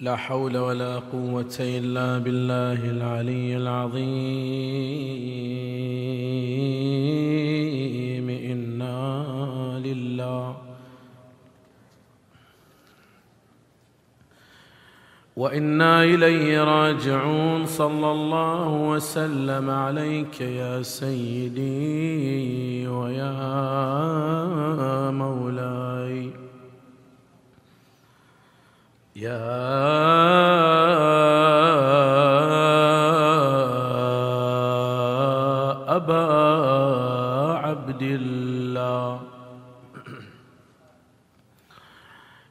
[0.00, 4.06] لا حول ولا قوة إلا بالله العلي العظيم.
[8.30, 10.56] إنا لله.
[15.36, 17.66] وإنا إليه راجعون.
[17.66, 23.30] صلى الله وسلم عليك يا سيدي ويا
[25.10, 26.45] مولاي.
[29.16, 29.36] يا
[35.96, 36.26] أبا
[37.64, 39.20] عبد الله.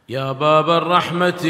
[0.09, 1.45] يا باب الرحمة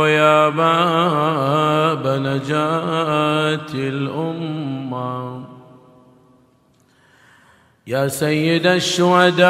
[0.00, 5.42] ويا باب نجاة الأمة.
[7.86, 9.42] يا سيد الشهداء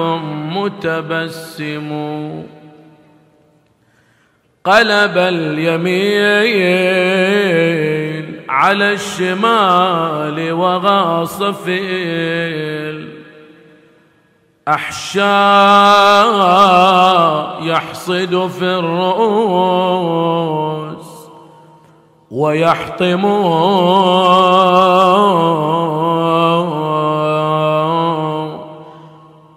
[0.57, 1.89] متبسم
[4.65, 6.67] قلب اليمين
[8.48, 13.16] على الشمال وغاص في
[14.69, 15.27] الأحشاء
[17.62, 19.86] يحصد في الرؤوس
[22.30, 23.24] ويحطم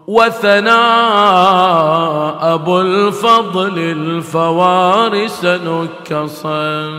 [0.08, 0.80] وثناء
[2.54, 6.90] أبو الفضل الفوارس نكصا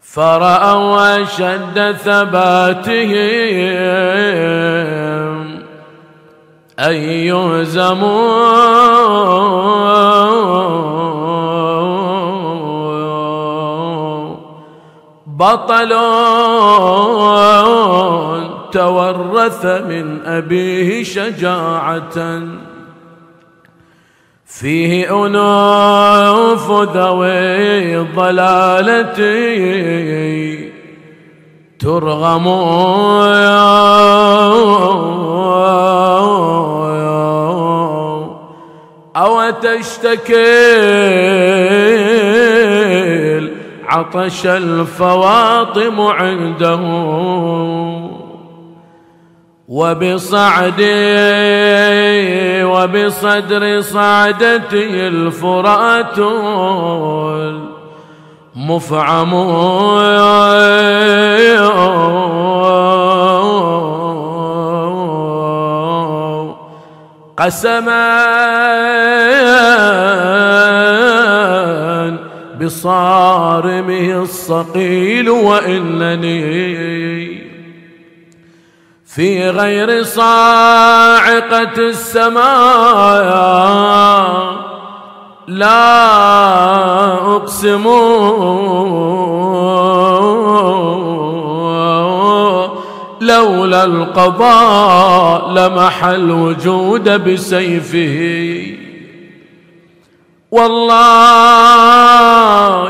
[0.00, 3.56] فرأوا أشد ثباتهم
[6.78, 8.76] أن يهزموا.
[15.26, 15.92] بطل
[18.72, 22.42] تورث من أبيه شجاعة.
[24.46, 29.18] فيه أنوف ذوي الضلالة
[31.78, 32.46] ترغم.
[39.16, 40.46] أو تشتكي
[43.88, 46.80] عطش الفواطم عنده
[49.68, 50.94] وبصعدي
[52.64, 56.18] وبصدر صعدتي الفرات
[58.56, 59.34] مفعم
[67.36, 68.16] قسما
[72.60, 76.66] بصارمه الصقيل وإنني
[79.06, 82.46] في غير صاعقة السماء
[85.48, 85.96] لا
[87.36, 87.86] أقسم
[93.26, 98.76] لولا القضاء لمح الوجود بسيفه.
[100.50, 101.06] والله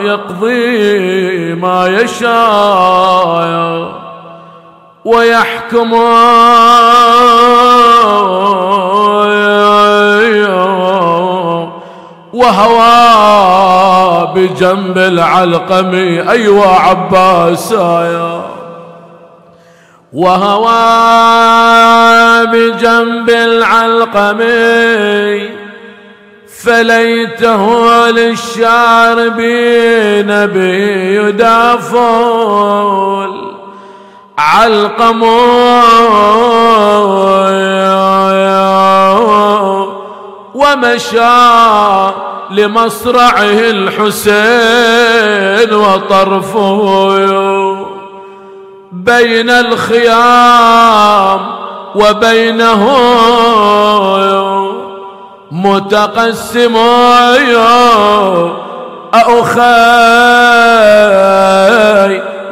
[0.03, 3.47] يقضي ما يشاء
[5.05, 5.93] ويحكم
[12.33, 12.97] وهوى
[14.35, 15.95] بجنب العلقم.
[16.29, 18.36] أيوة عباسايا
[20.17, 20.97] وهوى
[22.47, 24.39] بجنب العلقم
[26.63, 27.65] فليته
[28.11, 31.97] للشعر بنبي يدافل
[34.39, 35.23] علقم
[40.55, 41.47] ومشى
[42.51, 44.15] لمصرعه الحسين
[45.75, 46.83] وطرفه.
[49.05, 51.41] بين الخيام
[51.95, 52.83] وبينه
[55.51, 56.77] متقسم
[59.15, 59.57] أخي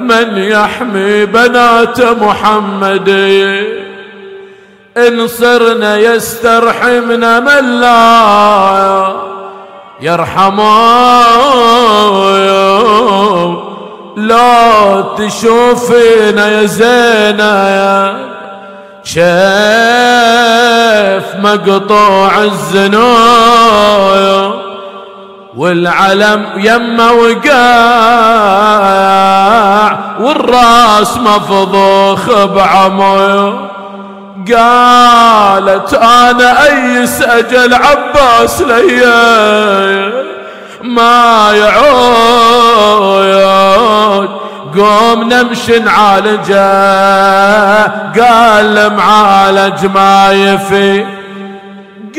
[0.00, 3.08] من يحمي بنات محمد.
[4.96, 9.06] إن صرنا يسترحمنا من لا
[10.00, 10.64] يرحمه.
[14.16, 18.16] لا تشوفينا يا زينة يا
[19.04, 19.24] شاف
[21.42, 23.84] مقطوع الزنايا
[25.56, 28.34] والعلم يما وقاع
[30.20, 33.52] والراس مفضوخ بعمو
[34.52, 40.33] قالت أنا أيس أجل عباس ليا.
[40.84, 42.84] ما يعود.
[44.78, 46.54] قوم نمشي نعالجه
[48.20, 51.06] قال معالج ما يفي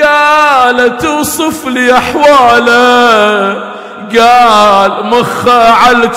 [0.03, 3.53] قالت توصف لي أحواله.
[4.19, 6.07] قال مخه على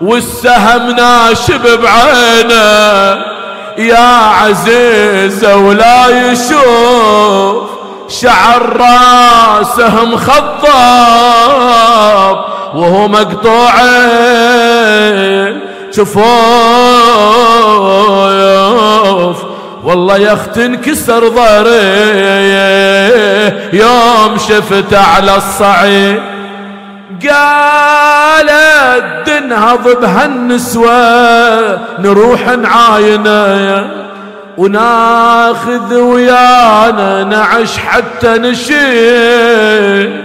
[0.00, 3.24] والسهم ناشب بعينه.
[3.78, 4.08] يا
[4.42, 7.67] عزيزة ولا يشوف.
[8.08, 10.68] شعر راسه مخضب
[12.74, 13.72] وهو مقطوع.
[15.90, 16.28] شفوف
[19.84, 21.78] والله يا اخت انكسر ظهري
[23.72, 26.22] يوم شفت على الصعيد.
[27.30, 34.07] قالت دنهض بهالنسوة نروح نعاينه.
[34.58, 40.22] وناخذ ويانا نعش حتى نشيل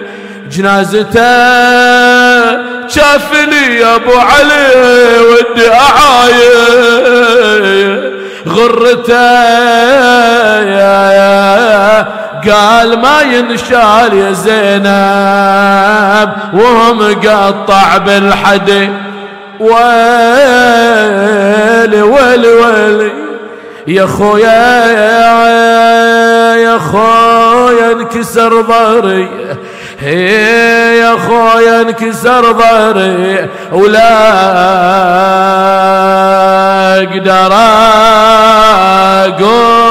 [0.52, 1.24] جنازته.
[2.88, 4.68] شافني يا أبو علي
[5.20, 7.14] ودي اعاير
[8.48, 9.34] غرته
[12.52, 16.30] قال ما ينشال يا زينب.
[16.54, 18.90] وهو مقطع بالحدي.
[19.60, 19.82] ويلي
[22.02, 23.12] ويلي ويلي.
[23.88, 24.86] يا خويا
[26.56, 29.30] يا خويا انكسر ظهري
[31.00, 34.14] يا خويا انكسر ظهري ولا
[37.04, 37.54] أقدر
[39.26, 39.84] أقول.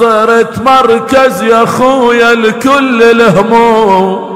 [0.00, 4.30] صرت مركز يا خويا لكل الهموم.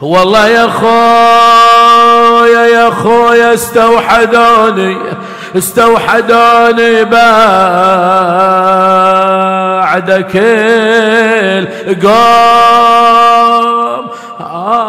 [0.00, 4.96] والله يا خويا يا خويا استوحدوني
[5.56, 7.24] استوحدوني بعد
[10.32, 11.68] كل
[14.40, 14.84] آه.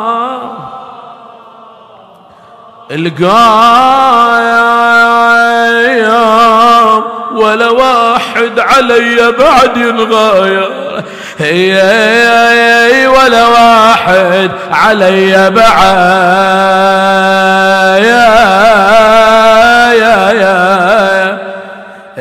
[8.65, 10.71] علي بعد ينغاير
[11.39, 15.95] هي ولا واحد علي بعد
[18.03, 18.35] يا
[19.93, 20.65] يا يا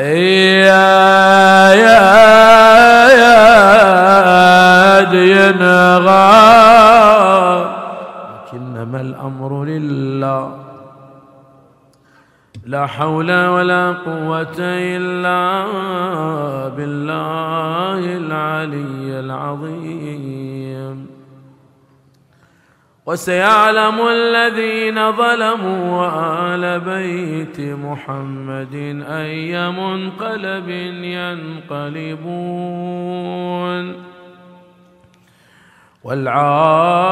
[0.05, 0.85] يا
[1.73, 2.05] يا
[5.13, 6.45] ينغى.
[8.53, 10.54] لكنما الأمر لله.
[12.65, 15.65] لا حول ولا قوة إلا
[16.69, 21.07] بالله العلي العظيم.
[23.05, 30.69] وسيعلم الذين ظلموا وآل بيت محمد أي منقلب
[31.69, 32.25] ينقلبون.
[36.05, 37.11] والعاقبة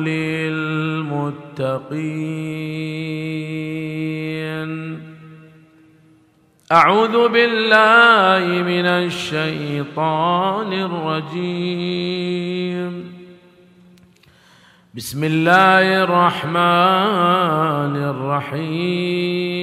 [0.00, 1.54] للمتقين.
[6.72, 11.94] أعوذ بالله من الشيطان الرجيم.
[14.94, 19.53] بسم الله الرحمن الرحيم.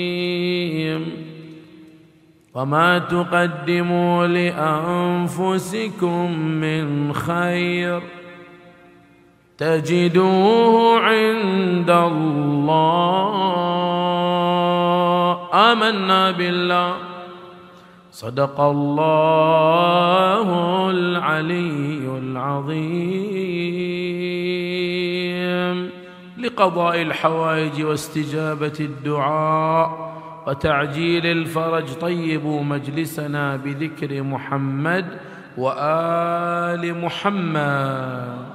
[2.54, 5.92] وما تقدموا لانفسكم
[6.40, 8.02] من خير
[9.58, 13.32] تجدوه عند الله
[15.72, 16.94] امنا بالله
[18.12, 20.48] صدق الله
[20.90, 23.52] العلي العظيم
[26.38, 31.94] لقضاء الحوائج واستجابه الدعاء وتعجيل الفرج.
[31.94, 35.20] طيبوا مجلسنا بذكر محمد
[35.58, 38.52] وآل محمد.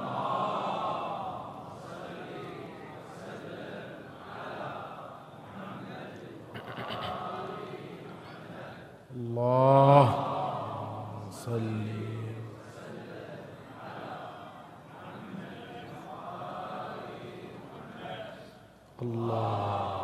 [9.15, 10.09] الله
[11.31, 11.87] صل.
[19.01, 19.96] الله.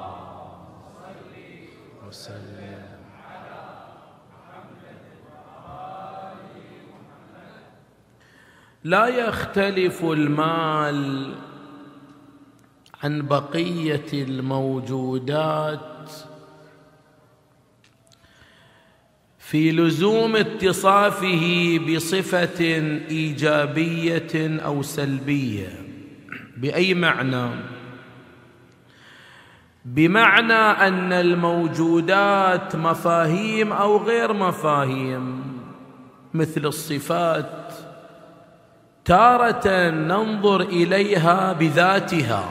[8.83, 11.33] لا يختلف المال
[13.03, 15.79] عن بقية الموجودات.
[19.39, 22.65] في لزوم اتصافه بصفة
[23.09, 25.69] إيجابية أو سلبية
[26.57, 27.49] بأي معنى؟
[29.85, 30.53] بمعنى
[30.87, 35.43] أن الموجودات مفاهيم أو غير مفاهيم
[36.33, 37.62] مثل الصفات
[39.05, 42.49] تارة ننظر إليها بذاتها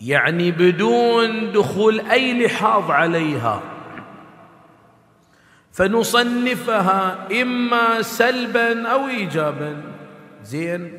[0.00, 3.62] يعني بدون دخول أي لحاظ عليها.
[5.72, 9.82] فنصنفها إما سلبا أو ايجابا.
[10.44, 10.98] زين.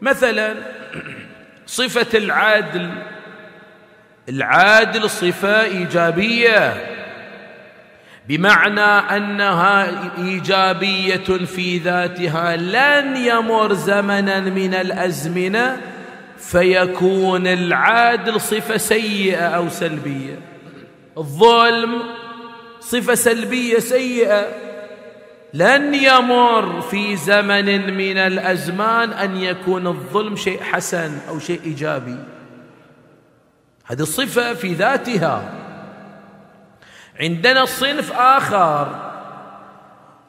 [0.00, 0.54] مثلا
[1.66, 2.90] صفة العدل
[4.28, 6.97] العادل صفة إيجابية.
[8.28, 15.80] بمعنى أنها إيجابية في ذاتها لن يمر زمنا من الأزمنة
[16.38, 20.38] فيكون العادل صفة سيئة أو سلبية.
[21.18, 22.02] الظلم
[22.80, 24.46] صفة سلبية سيئة.
[25.54, 32.16] لن يمر في زمن من الأزمان أن يكون الظلم شيء حسن أو شيء إيجابي.
[33.84, 35.52] هذه الصفة في ذاتها.
[37.20, 39.08] عندنا صنف آخر.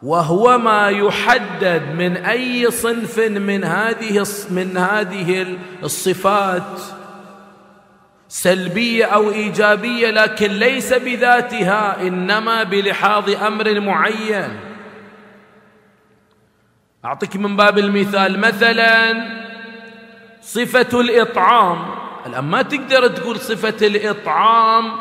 [0.03, 6.81] وهو ما يحدد من أي صنف من هذه من هذه الصفات.
[8.27, 14.60] سلبية أو إيجابية لكن ليس بذاتها إنما بلحاظ أمر معين.
[17.05, 18.39] أعطيك من باب المثال.
[18.39, 19.27] مثلا
[20.41, 21.86] صفة الإطعام.
[22.25, 24.91] الآن ما تقدر تقول صفة الإطعام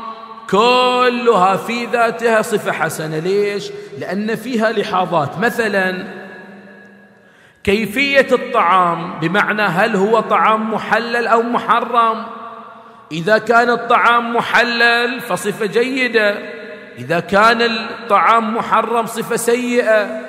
[0.51, 3.19] كلها في ذاتها صفة حسنة.
[3.19, 6.05] ليش؟ لأن فيها لحاظات مثلا
[7.65, 12.27] كيفية الطعام بمعنى هل هو طعام محلل أو محرم؟
[13.13, 16.39] إذا كان الطعام محلل فصفة جيدة.
[16.99, 20.21] إذا كان الطعام محرم صفة سيئة.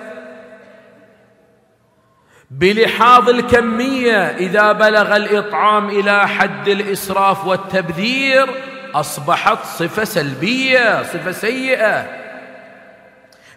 [2.52, 8.50] بلحاظ الكمية إذا بلغ الإطعام إلى حد الإسراف والتبذير
[8.96, 12.06] أصبحت صفة سلبية صفة سيئة.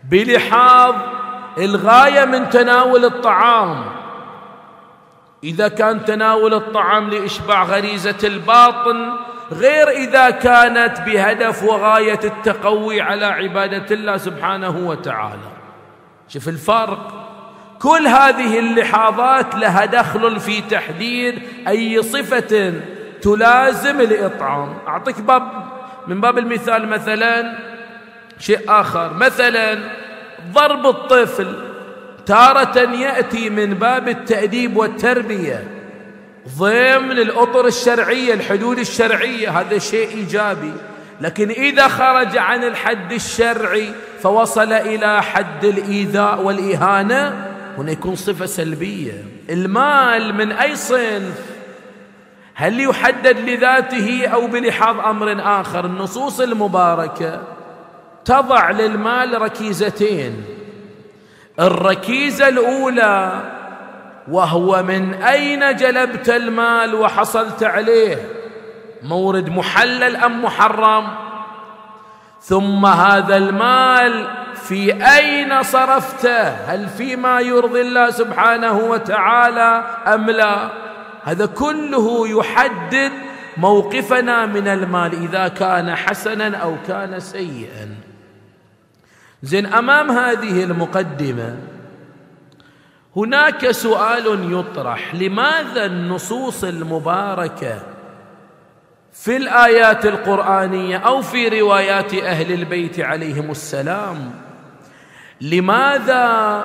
[0.05, 0.95] بلحاظ
[1.59, 3.85] الغاية من تناول الطعام.
[5.45, 9.17] إذا كان تناول الطعام لإشباع غريزة الباطن
[9.53, 15.53] غير إذا كانت بهدف وغاية التقوي على عبادة الله سبحانه وتعالى.
[16.29, 17.29] شوف الفرق.
[17.79, 22.73] كل هذه اللحاظات لها دخل في تحديد أي صفة
[23.23, 24.75] تلازم الإطعام.
[24.88, 25.43] أعطيك باب
[26.07, 27.59] من باب المثال مثلا
[28.38, 29.14] شيء آخر.
[29.14, 29.79] مثلا
[30.52, 31.57] ضرب الطفل.
[32.26, 35.64] تارة يأتي من باب التأديب والتربية.
[36.59, 39.61] ضمن الأطر الشرعية الحدود الشرعية.
[39.61, 40.73] هذا شيء إيجابي.
[41.21, 47.49] لكن إذا خرج عن الحد الشرعي فوصل إلى حد الإيذاء والإهانة
[47.79, 49.25] هنا يكون صفة سلبية.
[49.50, 51.51] المال من أي صنف؟
[52.54, 57.40] هل يحدد لذاته أو بلحاظ أمر آخر النصوص المباركة
[58.25, 60.44] تضع للمال ركيزتين.
[61.61, 63.42] الركيزة الأولى
[64.30, 68.28] وهو من أين جلبت المال وحصلت عليه؟
[69.02, 71.09] مورد محلل أم محرم؟
[72.40, 80.68] ثم هذا المال في أين صرفته؟ هل فيما يرضي الله سبحانه وتعالى أم لا؟
[81.25, 83.12] هذا كله يحدد
[83.57, 87.95] موقفنا من المال إذا كان حسنا أو كان سيئا.
[89.43, 91.57] زين أمام هذه المقدمة
[93.17, 97.83] هناك سؤال يطرح لماذا النصوص المباركة
[99.12, 104.33] في الآيات القرآنية أو في روايات أهل البيت عليهم السلام
[105.41, 106.64] لماذا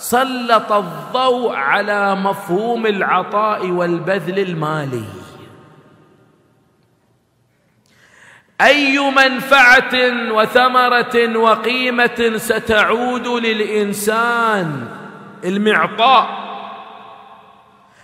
[0.00, 5.04] سلط الضوء على مفهوم العطاء والبذل المالي.
[8.60, 9.94] أي منفعة
[10.32, 14.88] وثمرة وقيمة ستعود للإنسان
[15.44, 16.40] المعطاء؟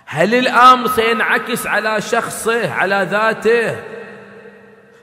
[0.06, 3.76] هل الأمر سينعكس على شخصه على ذاته؟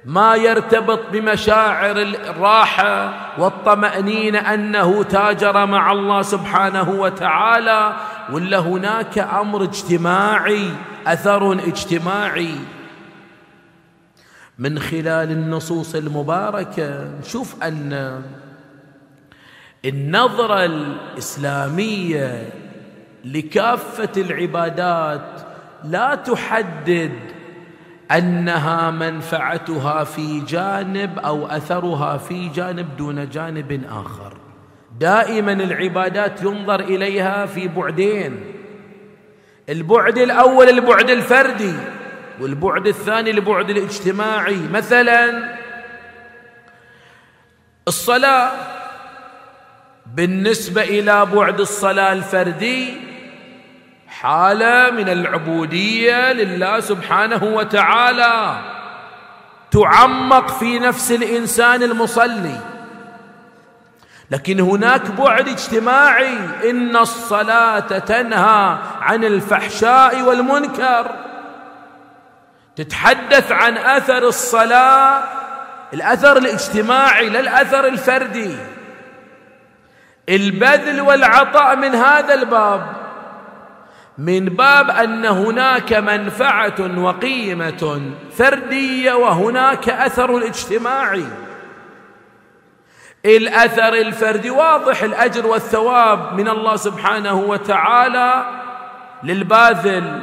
[0.05, 7.95] ما يرتبط بمشاعر الراحة والطمأنينة أنه تاجر مع الله سبحانه وتعالى
[8.31, 10.69] ولا هناك أمر اجتماعي
[11.07, 12.55] أثر اجتماعي
[14.59, 17.19] من خلال النصوص المباركة.
[17.19, 18.21] نشوف أن
[19.85, 22.49] النظرة الإسلامية
[23.25, 25.41] لكافة العبادات
[25.83, 27.32] لا تحدد
[28.11, 34.37] أنها منفعتها في جانب أو أثرها في جانب دون جانب آخر.
[34.99, 38.43] دائما العبادات ينظر إليها في بعدين.
[39.69, 41.73] البعد الأول البعد الفردي
[42.41, 44.59] والبعد الثاني البعد الاجتماعي.
[44.73, 45.53] مثلا
[47.87, 48.51] الصلاة
[50.15, 53.12] بالنسبة إلى بعد الصلاة الفردي
[54.23, 58.55] حالة من العبودية لله سبحانه وتعالى.
[59.71, 62.59] تعمق في نفس الإنسان المصلي.
[64.31, 66.37] لكن هناك بعد اجتماعي.
[66.69, 71.11] إن الصلاة تنهى عن الفحشاء والمنكر.
[72.75, 75.23] تتحدث عن أثر الصلاة.
[75.93, 78.55] الأثر الاجتماعي لا الأثر الفردي.
[80.29, 83.02] البذل والعطاء من هذا الباب.
[84.17, 88.01] من باب أن هناك منفعة وقيمة
[88.37, 91.25] فردية وهناك أثر اجتماعي
[93.25, 98.45] الأثر الفردي واضح الأجر والثواب من الله سبحانه وتعالى
[99.23, 100.19] للباذل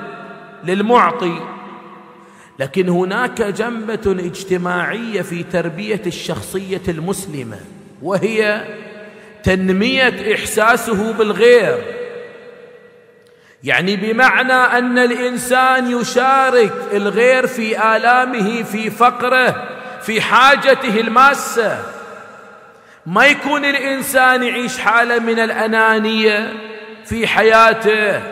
[0.65, 1.41] للمعطي.
[2.59, 7.59] لكن هناك جنبة اجتماعية في تربية الشخصية المسلمة
[8.03, 8.65] وهي
[9.43, 12.00] تنمية إحساسه بالغير.
[13.65, 19.69] يعني بمعنى أن الإنسان يشارك الغير في آلامه في فقره
[20.03, 21.85] في حاجته الماسة.
[23.07, 26.53] ما يكون الإنسان يعيش حالة من الأنانية
[27.05, 28.23] في حياته.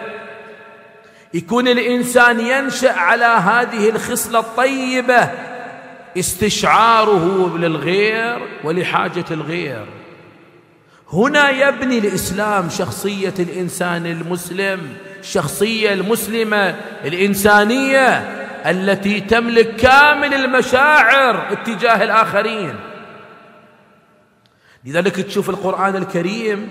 [1.35, 5.31] يكون الإنسان ينشأ على هذه الخصلة الطيبة
[6.18, 9.87] استشعاره للغير ولحاجة الغير.
[11.12, 14.96] هنا يبني الإسلام شخصية الإنسان المسلم.
[15.20, 18.09] الشخصية المسلمة الإنسانية
[18.66, 22.74] التي تملك كامل المشاعر اتجاه الآخرين.
[24.85, 26.68] لذلك تشوف القرآن الكريم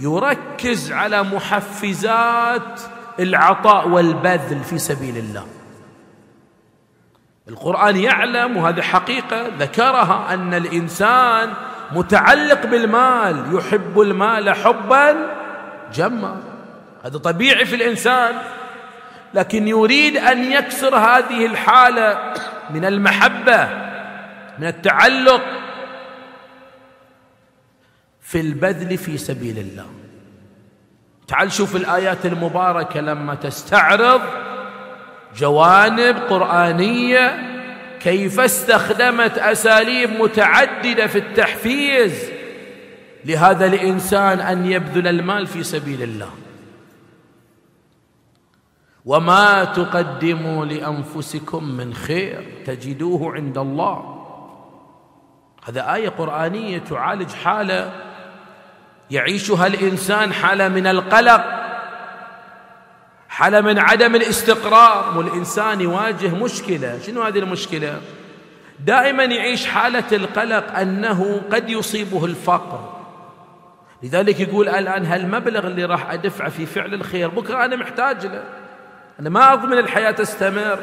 [0.00, 2.80] يركز على محفزات
[3.20, 5.46] العطاء والبذل في سبيل الله.
[7.48, 11.52] القرآن يعلم وهذه حقيقة ذكرها أن الإنسان
[11.92, 15.16] متعلق بالمال يحب المال حبا
[15.94, 16.47] جما.
[17.04, 18.34] هذا طبيعي في الإنسان
[19.34, 22.34] لكن يريد أن يكسر هذه الحالة
[22.70, 23.68] من المحبة
[24.58, 25.42] من التعلق
[28.20, 29.86] في البذل في سبيل الله.
[31.28, 34.20] تعال شوف الآيات المباركة لما تستعرض
[35.36, 37.38] جوانب قرآنية
[38.00, 42.30] كيف استخدمت أساليب متعددة في التحفيز
[43.24, 46.30] لهذا الإنسان أن يبذل المال في سبيل الله.
[49.04, 54.24] وما تقدموا لانفسكم من خير تجدوه عند الله.
[55.64, 57.92] هذا آية قرآنية تعالج حالة
[59.10, 61.44] يعيشها الإنسان حالة من القلق
[63.28, 65.18] حالة من عدم الاستقرار.
[65.18, 66.98] والإنسان يواجه مشكلة.
[67.06, 68.00] شنو هذه المشكلة؟
[68.80, 72.94] دائما يعيش حالة القلق أنه قد يصيبه الفقر.
[74.02, 78.44] لذلك يقول الآن هالمبلغ اللي راح أدفعه في فعل الخير؟ بكرة أنا محتاج له.
[79.20, 80.78] أنا ما أضمن الحياة تستمر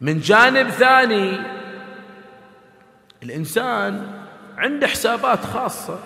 [0.00, 1.40] من جانب ثاني
[3.22, 4.22] الإنسان
[4.56, 5.98] عنده حسابات خاصة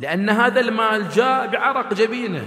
[0.00, 2.46] لأن هذا المال جاء بعرق جبينه.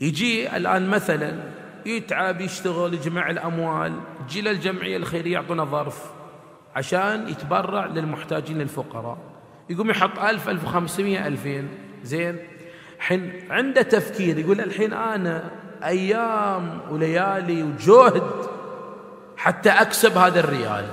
[0.00, 1.40] يجي الآن مثلا
[1.86, 6.12] يتعب يشتغل يجمع الأموال تجي للجمعية الخيرية يعطونا ظرف
[6.76, 9.18] عشان يتبرع للمحتاجين للفقراء.
[9.70, 11.68] يقوم يحط ألف ألف وخمسمائة ألفين.
[12.02, 12.38] زين؟
[12.98, 15.50] حين عنده تفكير يقول الحين أنا
[15.84, 18.22] أيام وليالي وجهد
[19.36, 20.86] حتى أكسب هذا الريال.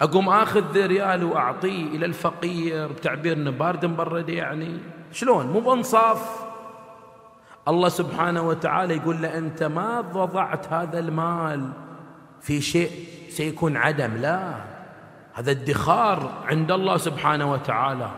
[0.00, 4.78] أقوم أخذ ريال وأعطيه إلى الفقير بتعبير بارد مبرد يعني.
[5.12, 6.48] شلون؟ مو بانصاف.
[7.68, 11.70] الله سبحانه وتعالى يقول له أنت ما وضعت هذا المال
[12.40, 12.90] في شيء
[13.30, 14.16] سيكون عدم.
[14.16, 14.54] لا
[15.34, 18.10] هذا ادخار عند الله سبحانه وتعالى.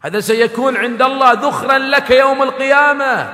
[0.00, 3.32] هذا سيكون عند الله ذخرا لك يوم القيامة.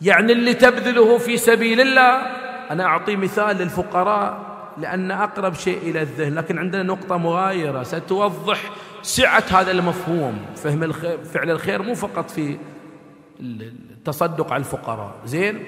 [0.00, 2.22] يعني اللي تبذله في سبيل الله
[2.70, 8.58] أنا أعطي مثال للفقراء لأن أقرب شيء إلى الذهن لكن عندنا نقطة مغايرة ستوضح
[9.02, 10.46] سعة هذا المفهوم.
[10.56, 12.56] فهم الخير فعل الخير مو فقط في
[13.40, 15.14] التصدق على الفقراء.
[15.24, 15.64] زين؟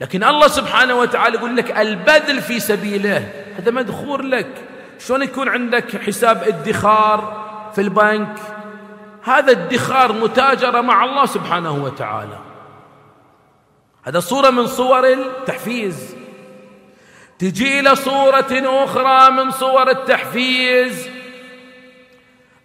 [0.00, 4.48] لكن الله سبحانه وتعالى يقول لك البذل في سبيله هذا مدخور لك.
[4.98, 7.43] شلون يكون عندك حساب ادخار؟
[7.74, 8.38] في البنك.
[9.24, 12.38] هذا ادخار متاجرة مع الله سبحانه وتعالى.
[14.04, 16.16] هذا صورة من صور التحفيز.
[17.38, 18.52] تجي إلى صورة
[18.84, 21.08] أخرى من صور التحفيز.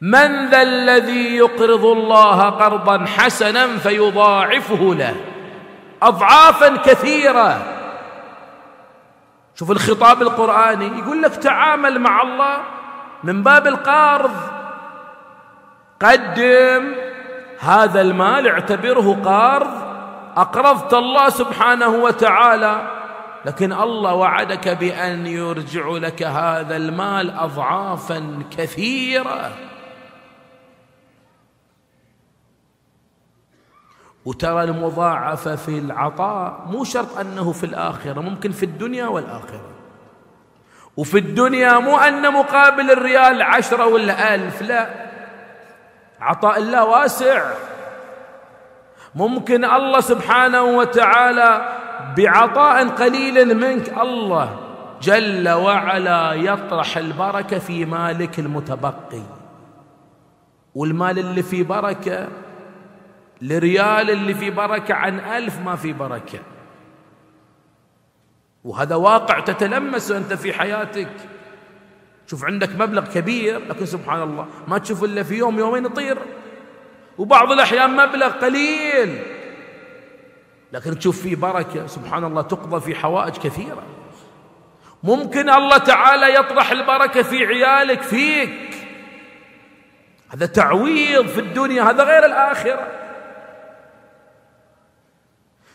[0.02, 5.16] من ذا الذي يقرض الله قرضا حسنا فيضاعفه له؟
[6.02, 7.76] اضعافا كثيرة.
[9.56, 12.58] شوف الخطاب القرآني يقول لك تعامل مع الله
[13.24, 14.59] من باب القرض.
[16.00, 16.96] قدم
[17.60, 19.90] هذا المال اعتبره قرض
[20.38, 23.00] أقرضت الله سبحانه وتعالى
[23.46, 29.52] لكن الله وعدك بأن يرجع لك هذا المال اضعافا كثيرة.
[34.26, 39.70] وترى المضاعفة في العطاء مو شرط أنه في الآخرة ممكن في الدنيا والآخرة.
[40.98, 45.09] وفي الدنيا مو أن مقابل الريال عشرة ولا ألف لا.
[46.22, 47.52] عطاء الله واسع.
[49.16, 51.80] ممكن الله سبحانه وتعالى
[52.18, 54.60] بعطاء قليل منك الله
[55.02, 59.22] جل وعلا يطرح البركة في مالك المتبقي.
[60.76, 62.28] والمال اللي فيه بركة
[63.42, 66.40] لريال اللي في بركة عن ألف ما في بركة.
[68.64, 71.10] وهذا واقع تتلمسه أنت في حياتك.
[72.30, 76.18] شوف عندك مبلغ كبير لكن سبحان الله ما تشوف إلا في يوم يومين يطير.
[77.18, 79.24] وبعض الأحيان مبلغ قليل.
[80.74, 83.84] لكن تشوف فيه بركة سبحان الله تقضى في حوائج كثيرة.
[85.04, 88.76] ممكن الله تعالى يطرح البركة في عيالك فيك.
[90.30, 92.88] هذا تعويض في الدنيا هذا غير الآخرة.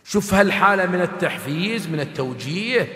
[0.05, 2.89] شوف هالحالة من التحفيز من التوجيه.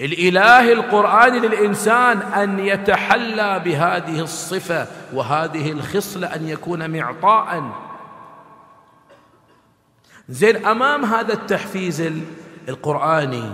[0.00, 7.72] الإله القرآن للإنسان أن يتحلى بهذه الصفة وهذه الخصلة أن يكون معطاء.
[10.28, 12.12] زين أمام هذا التحفيز
[12.68, 13.52] القرآني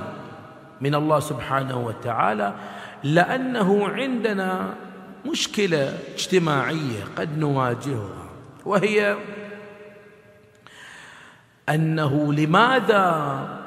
[0.81, 2.55] من الله سبحانه وتعالى
[3.05, 4.74] لأنه عندنا
[5.26, 8.26] مشكلة اجتماعية قد نواجهها
[8.64, 9.16] وهي
[11.68, 13.60] أنه لماذا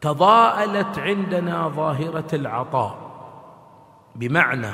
[0.00, 3.06] تضاءلت عندنا ظاهرة العطاء.
[4.14, 4.72] بمعنى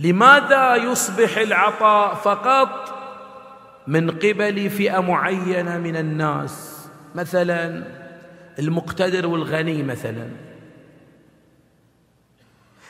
[0.00, 2.94] لماذا يصبح العطاء فقط
[3.86, 7.84] من قبل فئة معينة من الناس؟ مثلا
[8.58, 10.28] المقتدر والغني مثلا.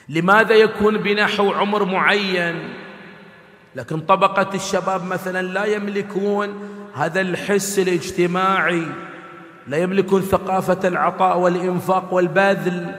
[0.08, 2.74] لماذا يكون بنحو عمر معين؟
[3.76, 8.86] لكن طبقة الشباب مثلا لا يملكون هذا الحس الاجتماعي.
[9.66, 12.94] لا يملكون ثقافة العطاء والإنفاق والبذل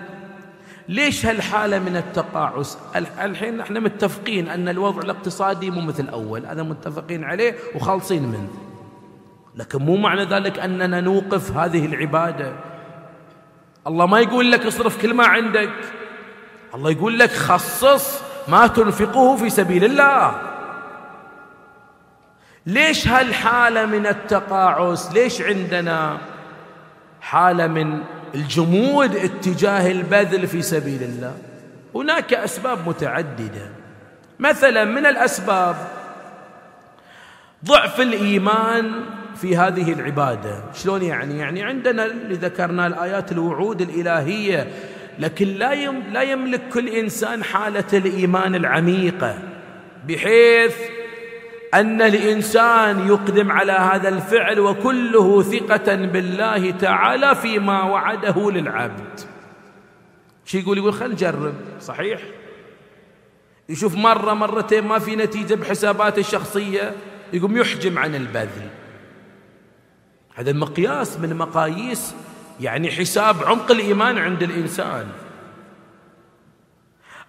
[0.90, 2.78] ليش هالحالة من التقاعس؟
[3.22, 6.46] الحين إحنا متفقين أن الوضع الاقتصادي مو مثل أول.
[6.46, 8.50] هذا متفقين عليه وخالصين منه.
[9.56, 12.54] لكن مو معنى ذلك أننا نوقف هذه العبادة.
[13.88, 15.74] الله ما يقول لك اصرف كل ما عندك.
[16.76, 20.42] الله يقول لك خصص ما تنفقه في سبيل الله.
[22.66, 26.18] ليش هالحالة من التقاعس؟ ليش عندنا
[27.22, 28.00] حالة من
[28.36, 31.34] الجمود اتجاه البذل في سبيل الله.
[31.96, 33.70] هناك أسباب متعددة.
[34.40, 35.76] مثلا من الأسباب
[37.66, 38.92] ضعف الإيمان
[39.36, 40.64] في هذه العبادة.
[40.74, 44.68] شلون يعني؟ يعني عندنا اللي ذكرنا الآيات الوعود الإلهية
[45.20, 49.38] لكن لا لا يملك كل إنسان حالة الإيمان العميقة
[50.08, 50.76] بحيث
[51.74, 59.20] أن الإنسان يقدم على هذا الفعل وكله ثقة بالله تعالى فيما وعده للعبد.
[60.46, 62.22] شي يقول؟ يقول خلينا نجرب صحيح.
[63.70, 66.96] يشوف مرة مرتين ما في نتيجة بحساباته الشخصية
[67.34, 68.70] يقوم يحجم عن البذل.
[70.36, 72.16] هذا المقياس من مقاييس
[72.60, 75.08] يعني حساب عمق الإيمان عند الإنسان.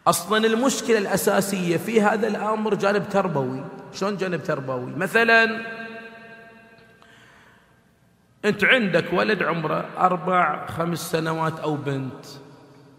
[0.06, 3.64] أصلا المشكلة الأساسية في هذا الأمر جانب تربوي.
[3.92, 5.60] شلون جانب تربوي؟ مثلا
[8.44, 12.26] أنت عندك ولد عمره أربع خمس سنوات أو بنت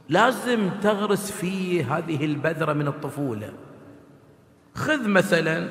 [0.10, 3.54] لازم تغرس فيه هذه البذرة من الطفولة.
[4.76, 5.70] خذ مثلا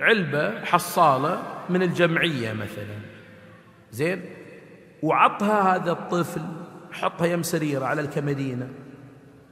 [0.00, 2.98] علبة حصالة من الجمعية مثلا.
[3.92, 4.24] زين؟
[5.02, 6.42] وعطها هذا الطفل
[6.92, 8.68] حطها يم سريرة على الكمدينة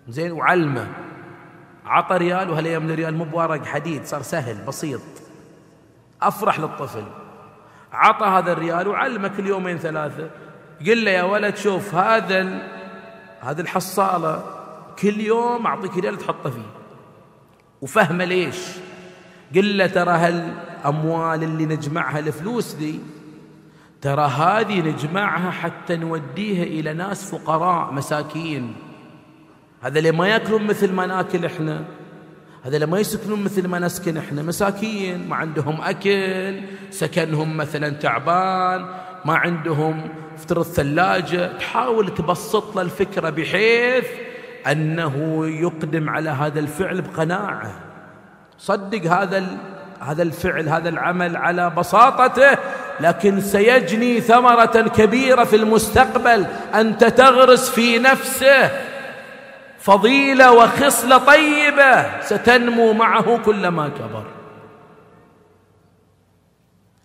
[0.09, 1.06] زين؟ وعلمه.
[1.87, 5.01] عطى ريال وهالايام الريال مو بورق حديد صار سهل بسيط.
[6.23, 7.05] أفرح للطفل.
[7.93, 10.31] عطى هذا الريال وعلمه كل يومين ثلاثة.
[10.87, 12.63] قل له يا ولد شوف هذا
[13.41, 14.45] هذه الحصالة
[14.99, 16.71] كل يوم أعطيك ريال تحطه فيه.
[17.81, 18.57] وفهمه ليش.
[19.55, 23.01] قل له ترى هالأموال اللي نجمعها الفلوس دي
[24.01, 28.77] ترى هذه نجمعها حتى نوديها إلى ناس فقراء مساكين.
[29.87, 31.85] هذا اللي ما ياكلون مثل ما ناكل إحنا.
[32.65, 34.43] هذا اللي ما يسكنون مثل ما نسكن إحنا.
[34.43, 38.87] مساكين ما عندهم أكل سكنهم مثلا تعبان
[39.25, 44.05] ما عندهم افترض ثلاجه تحاول تبسط له الفكرة بحيث
[44.67, 47.73] أنه يقدم على هذا الفعل بقناعة.
[48.59, 49.45] صدق هذا
[50.01, 52.59] هذا الفعل هذا العمل على بساطته
[53.01, 56.47] لكن سيجني ثمرة كبيرة في المستقبل.
[56.75, 58.96] أنت تغرس في نفسه.
[59.87, 64.25] فضيلة وخصلة طيبة ستنمو معه كلما كبر.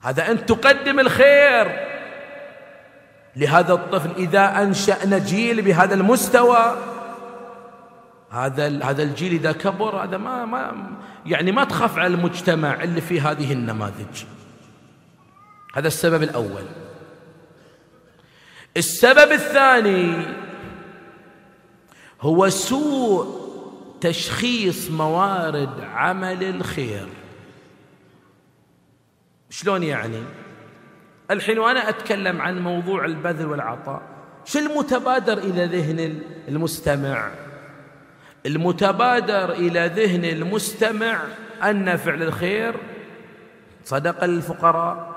[0.02, 1.88] هذا انت تقدم الخير.
[3.36, 6.76] لهذا الطفل إذا أنشأنا جيل بهذا المستوى
[8.32, 10.76] هذا هذا الجيل إذا كبر هذا ما ما
[11.26, 14.26] يعني ما تخاف على المجتمع اللي فيه هذه النماذج.
[15.76, 16.64] هذا السبب الأول.
[18.78, 20.26] السبب الثاني
[22.22, 23.42] هو سوء
[24.02, 27.08] تشخيص موارد عمل الخير.
[29.50, 30.24] شلون يعني؟
[31.32, 34.02] الحين وأنا أتكلم عن موضوع البذل والعطاء
[34.46, 37.32] شو المتبادر إلى ذهن المستمع؟
[38.46, 41.22] المتبادر إلى ذهن المستمع
[41.64, 42.76] أن فعل الخير
[43.84, 45.12] صدقه للفقراء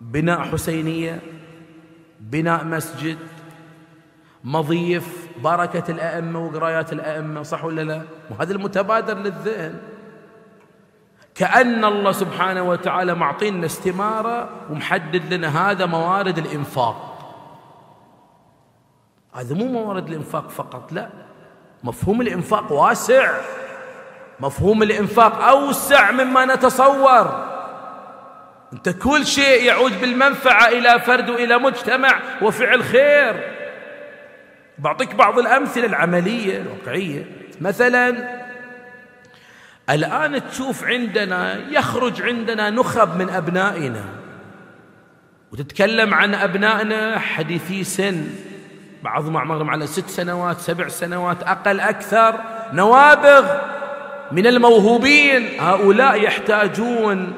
[0.00, 1.20] بناء حسينية
[2.20, 3.18] بناء مسجد
[4.44, 9.80] مضيف بركة الأئمة وقرايات الأئمة صح ولا لا؟ وهذا المتبادر للذهن.
[11.34, 17.06] كأن الله سبحانه وتعالى معطينا استمارة ومحدد لنا هذا موارد الإنفاق.
[19.34, 21.08] هذا مو موارد الإنفاق فقط لا.
[21.84, 23.30] مفهوم الإنفاق واسع.
[24.40, 27.50] مفهوم الإنفاق أوسع مما نتصور.
[28.72, 33.59] أنت كل شيء يعود بالمنفعة إلى فرد وإلى مجتمع وفعل خير.
[34.80, 37.24] بعطيك بعض الأمثلة العملية الواقعية.
[37.60, 38.40] مثلا
[39.90, 44.04] الآن تشوف عندنا يخرج عندنا نخب من أبنائنا
[45.52, 48.24] وتتكلم عن أبنائنا حديثي سن
[49.02, 52.40] بعضهم أعمارهم على ست سنوات سبع سنوات أقل أكثر
[52.72, 53.58] نوابغ
[54.32, 55.60] من الموهوبين.
[55.60, 57.32] هؤلاء يحتاجون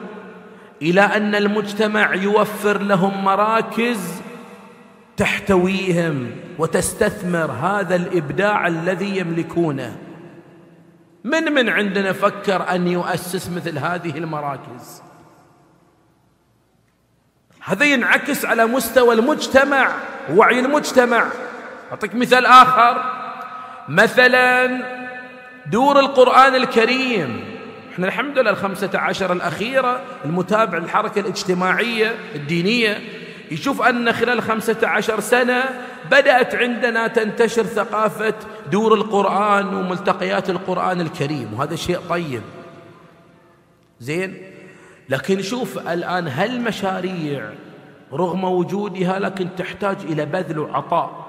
[0.83, 4.22] إلى أن المجتمع يوفر لهم مراكز
[5.17, 9.97] تحتويهم وتستثمر هذا الإبداع الذي يملكونه.
[11.25, 15.03] من من عندنا فكر أن يؤسس مثل هذه المراكز؟
[17.65, 19.93] هذا ينعكس على مستوى المجتمع
[20.35, 21.27] وعي المجتمع.
[21.91, 23.05] أعطيك مثال آخر.
[23.89, 24.83] مثلا
[25.67, 27.45] دور القرآن الكريم.
[27.93, 33.22] إحنا الحمد لله الخمسة عشر الأخيرة المتابع للحركة الاجتماعية الدينية.
[33.53, 35.65] يشوف أن خلال خمسة عشر سنة
[36.11, 38.35] بدأت عندنا تنتشر ثقافة
[38.71, 42.43] دور القرآن وملتقيات القرآن الكريم وهذا شيء طيب.
[44.01, 44.43] زين؟
[45.09, 47.51] لكن شوف الآن هالمشاريع
[48.13, 51.23] رغم وجودها لكن تحتاج إلى بذل وعطاء.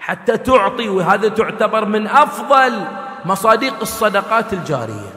[0.00, 2.84] حتى تعطي وهذا تعتبر من أفضل
[3.24, 5.14] مصادق الصدقات الجارية.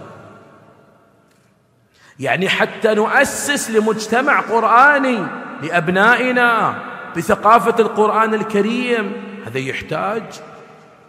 [2.20, 6.76] يعني حتى نؤسس لمجتمع قرآني لأبنائنا
[7.18, 9.12] بثقافة القرآن الكريم.
[9.46, 10.24] هذا يحتاج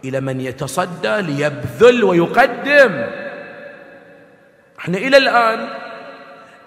[0.05, 3.05] إلى من يتصدى ليبذل ويقدم.
[4.79, 5.69] إحنا إلى الآن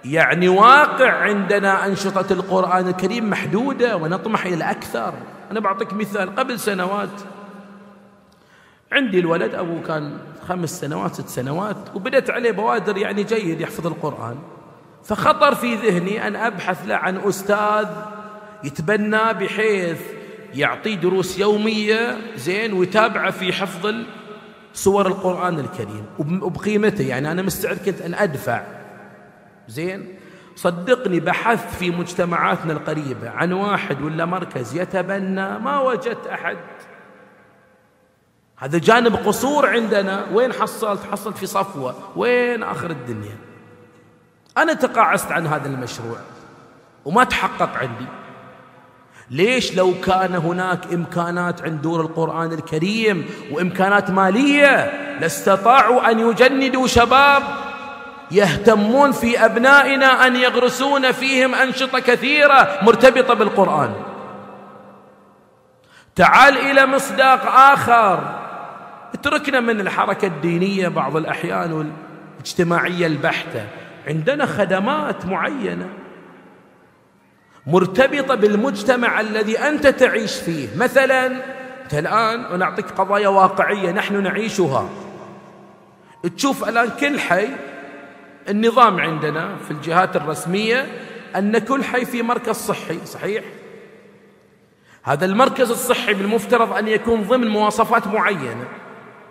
[0.05, 5.15] يعني واقع عندنا أنشطة القرآن الكريم محدودة ونطمح إلى أكثر
[5.51, 6.37] أنا بعطيك مثال.
[6.37, 7.21] قبل سنوات
[8.93, 10.19] عندي الولد أبوه كان
[10.49, 14.37] خمس سنوات ست سنوات وبدت عليه بوادر يعني جيد يحفظ القرآن.
[15.05, 17.89] فخطر في ذهني أن أبحث له عن أستاذ
[18.65, 20.01] يتبنى بحيث
[20.55, 23.95] يعطيه دروس يومية زين ويتابعه في حفظ
[24.75, 26.07] سور القرآن الكريم.
[26.19, 28.63] وبقيمته يعني أنا مستعد كنت أن أدفع.
[29.69, 30.15] زين؟
[30.57, 36.57] صدقني بحثت في مجتمعاتنا القريبة عن واحد ولا مركز يتبنى ما وجدت أحد.
[38.57, 40.27] هذا جانب قصور عندنا.
[40.33, 41.95] وين حصلت؟ حصلت في صفوة.
[42.17, 43.52] وين آخر الدنيا؟
[44.59, 46.19] أنا تقاعست عن هذا المشروع
[47.05, 48.07] وما تحقق عندي.
[49.31, 57.43] ليش لو كان هناك إمكانات عند دور القرآن الكريم وإمكانات مالية لاستطاعوا أن يجندوا شباب
[58.31, 63.95] يهتمون في أبنائنا أن يغرسون فيهم أنشطة كثيرة مرتبطة بالقرآن.
[66.17, 68.39] تعال إلى مصداق آخر.
[69.15, 73.67] اتركنا من الحركة الدينية بعض الأحيان والاجتماعية البحتة.
[74.07, 75.89] عندنا خدمات معينة
[77.67, 80.69] مرتبطة بالمجتمع الذي أنت تعيش فيه.
[80.77, 81.27] مثلا
[81.83, 84.89] أنت الآن ونعطيك قضايا واقعية نحن نعيشها.
[86.37, 87.49] تشوف الآن كل حي
[88.49, 90.87] النظام عندنا في الجهات الرسمية
[91.37, 93.45] أن كل حي في مركز صحي صحيح؟
[95.03, 98.65] هذا المركز الصحي بالمفترض أن يكون ضمن مواصفات معينة.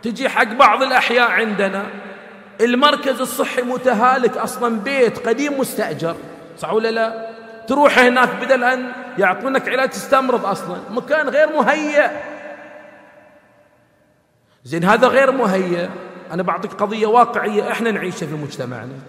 [0.01, 1.85] تجي حق بعض الأحياء عندنا
[2.61, 6.15] المركز الصحي متهالك أصلا بيت قديم مستأجر.
[6.57, 7.29] صح ولا لا؟
[7.67, 10.77] تروح هناك بدل أن يعطونك علاج تستمرض أصلا.
[10.89, 12.21] مكان غير مهيأ.
[14.63, 15.89] زين هذا غير مهيأ.
[16.31, 18.99] أنا بعطيك قضية واقعية إحنا نعيشها في مجتمعنا.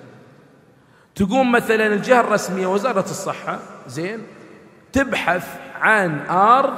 [1.14, 4.26] تقوم مثلا الجهة الرسمية وزارة الصحة زين
[4.92, 5.46] تبحث
[5.80, 6.74] عن أرض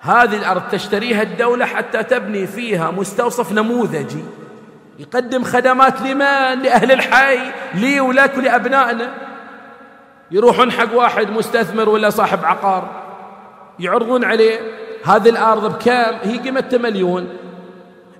[0.00, 4.24] هذه الأرض تشتريها الدولة حتى تبني فيها مستوصف نموذجي.
[4.98, 7.38] يقدم خدمات لمن؟ لأهل الحي
[7.74, 9.14] لي ولك ولأبنائنا
[10.30, 13.02] يروحون حق واحد مستثمر ولا صاحب عقار
[13.78, 14.60] يعرضون عليه
[15.04, 17.28] هذه الأرض بكام؟ هي قيمتها مليون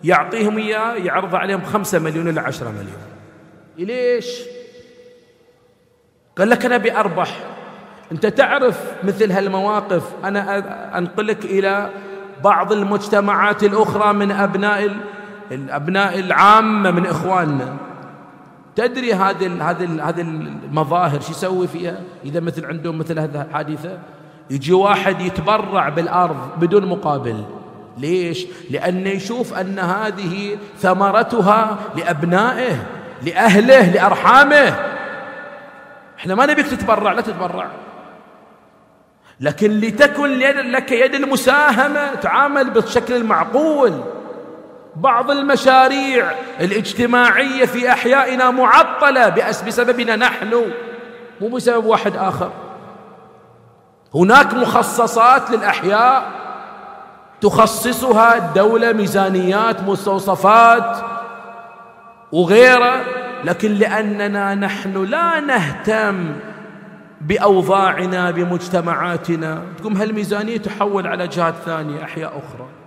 [0.04, 3.14] يعطيهم إياه يعرض عليهم خمسة مليون إلى عشرة مليون
[3.78, 4.40] ليش؟
[6.38, 7.36] قال لك أنا بأربح
[8.12, 11.90] أنت تعرف مثل هالمواقف أنا أنقلك إلى
[12.44, 14.96] بعض المجتمعات الأخرى من أبناء
[15.52, 17.76] الأبناء العامة من إخواننا.
[18.76, 23.98] تدري هذه هذه هذه المظاهر شو يسوي فيها؟ إذا مثل عندهم مثل هذه الحادثة
[24.50, 27.44] يجي واحد يتبرع بالأرض بدون مقابل.
[27.98, 32.86] ليش؟ لأنه يشوف أن هذه ثمرتها لأبنائه
[33.22, 34.76] لأهله لأرحامه.
[36.18, 37.70] إحنا ما نبيك تتبرع لا تتبرع.
[39.40, 40.38] لكن لتكن
[40.72, 44.13] لك يد المساهمة تعامل بالشكل المعقول.
[44.96, 46.30] بعض المشاريع
[46.60, 49.28] الاجتماعية في أحيائنا معطلة
[49.66, 50.62] بسببنا نحن
[51.40, 52.50] مو بسبب واحد آخر.
[54.14, 56.24] هناك مخصصات للأحياء
[57.40, 60.96] تخصصها الدولة ميزانيات مستوصفات
[62.32, 63.04] وغيره
[63.44, 66.34] لكن لأننا نحن لا نهتم
[67.20, 69.62] بأوضاعنا بمجتمعاتنا.
[69.78, 72.83] تقوم هالميزانية تحول على جهات ثانية أحياء أخرى.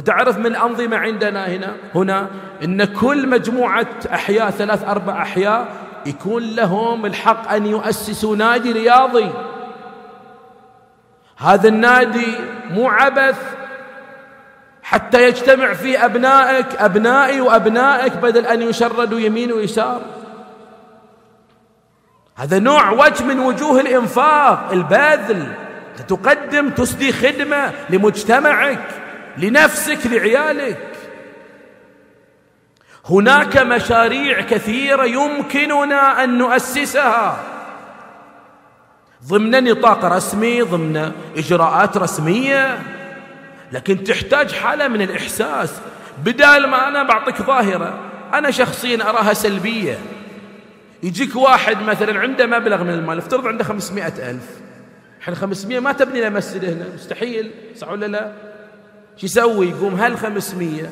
[0.00, 2.28] تعرف من الأنظمة عندنا هنا؟ هنا
[2.64, 5.68] إن كل مجموعة أحياء ثلاث أربع أحياء
[6.06, 9.30] يكون لهم الحق أن يؤسسوا نادي رياضي.
[11.36, 12.34] هذا النادي
[12.70, 13.38] مو عبث.
[14.82, 20.00] حتى يجتمع فيه أبنائك أبنائي وأبنائك بدل أن يشردوا يمين ويسار.
[22.34, 25.52] هذا نوع وجه من وجوه الإنفاق البذل.
[26.08, 29.03] تقدم تسدي خدمة لمجتمعك.
[29.38, 30.78] لنفسك لعيالك.
[33.10, 37.38] هناك مشاريع كثيرة يمكننا أن نؤسسها.
[39.26, 42.78] ضمن نطاق رسمي ضمن إجراءات رسمية.
[43.72, 45.72] لكن تحتاج حالة من الإحساس.
[46.24, 47.98] بدال ما أنا بعطيك ظاهرة
[48.34, 49.98] أنا شخصيا أراها سلبية.
[51.02, 54.48] يجيك واحد مثلا عنده مبلغ من المال افترض عنده خمسمائة ألف.
[55.22, 58.53] إحنا خمسمائة ما تبني له مسجد هنا مستحيل صح ولا لا؟
[59.16, 60.90] شو يسوي؟ يقوم هال خمسمائة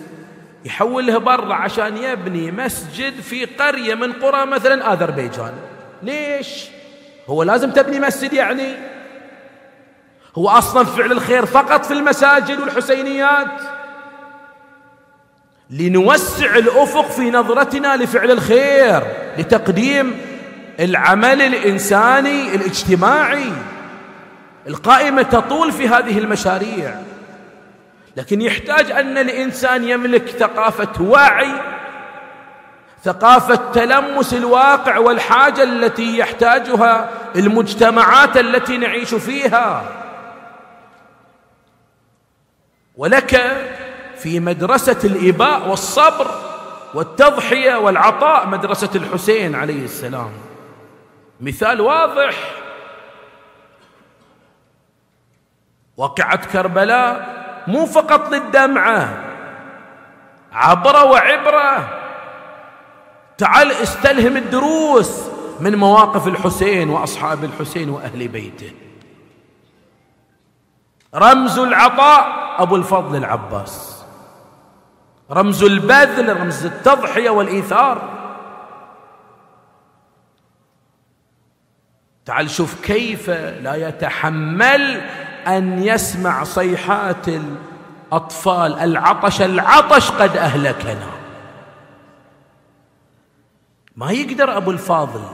[0.64, 5.52] يحولها برا عشان يبني مسجد في قرية من قرى مثلا أذربيجان.
[6.02, 6.64] ليش؟
[7.26, 8.74] هو لازم تبني مسجد يعني.
[10.38, 13.60] هو أصلا فعل الخير فقط في المساجد والحسينيات.
[15.70, 19.02] لنوسع الأفق في نظرتنا لفعل الخير
[19.38, 20.20] لتقديم
[20.80, 23.52] العمل الإنساني الاجتماعي.
[24.68, 27.11] القائمة تطول في هذه المشاريع.
[28.16, 31.52] لكن يحتاج أن الإنسان يملك ثقافة وعي
[33.04, 39.84] ثقافة تلمس الواقع والحاجة التي يحتاجها المجتمعات التي نعيش فيها.
[42.96, 43.56] ولك
[44.16, 46.30] في مدرسة الإباء والصبر
[46.94, 50.30] والتضحية والعطاء مدرسة الحسين عليه السلام.
[51.40, 52.34] مثال واضح.
[55.96, 59.24] واقعة كربلاء مو فقط للدمعة
[60.52, 61.98] عبرة وعبرة.
[63.38, 65.22] تعال استلهم الدروس
[65.60, 68.72] من مواقف الحسين وأصحاب الحسين وأهل بيته.
[71.14, 72.26] رمز العطاء
[72.62, 74.04] أبو الفضل العباس.
[75.30, 78.22] رمز البذل رمز التضحية والإيثار.
[82.24, 85.10] تعال شوف كيف لا يتحمل
[85.48, 88.78] أن يسمع صيحات الأطفال.
[88.78, 91.06] العطش العطش قد أهلكنا.
[93.96, 95.24] ما يقدر أبو الفاضل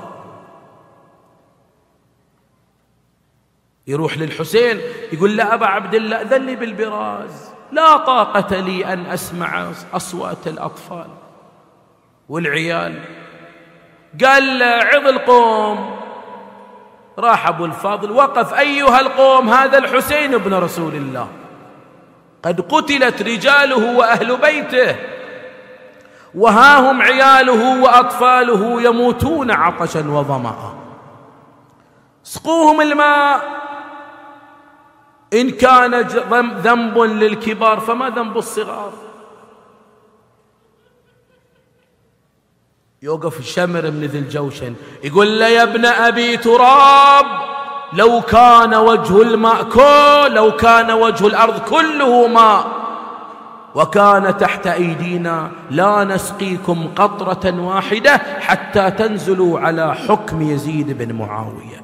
[3.87, 4.81] يروح للحسين
[5.13, 7.51] يقول له أبا عبد الله أذن لي بالبراز.
[7.73, 11.11] لا طاقة لي أن أسمع أصوات الأطفال
[12.29, 13.05] والعيال.
[14.25, 15.98] قال له عظ القوم.
[17.19, 21.29] راح أبو الفاضل وقف أيها القوم هذا الحسين ابن رسول الله.
[22.43, 24.97] قد قتلت رجاله وأهل بيته
[26.35, 30.75] وها هم عياله وأطفاله يموتون عطشا وظمأ.
[32.27, 33.41] اسقوهم الماء
[35.35, 35.95] إن كان
[36.65, 38.93] ذنب للكبار فما ذنب الصغار؟
[43.03, 44.75] يوقف الشمر بن ذي الجوشن.
[45.05, 47.27] يقول له يا ابن أبي تراب
[47.93, 52.79] لو كان وجه الماء كل لو كان وجه الأرض كله ماء
[53.75, 61.83] وكان تحت أيدينا لا نسقيكم قطرة واحدة حتى تنزلوا على حكم يزيد بن معاوية.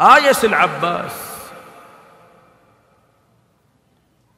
[0.00, 1.12] آيس العباس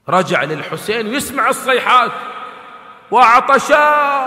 [0.09, 2.11] رجع للحسين ويسمع الصيحات.
[3.11, 4.21] وعطشا.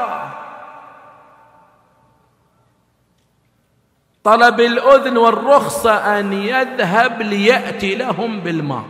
[4.23, 8.83] طلب الأذن والرخصة أن يذهب ليأتي لهم بالماء.